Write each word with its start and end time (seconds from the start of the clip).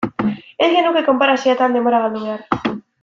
Ez 0.67 0.69
genuke 0.75 1.03
konparazioetan 1.09 1.77
denbora 1.79 2.01
galdu 2.07 2.23
behar. 2.27 2.73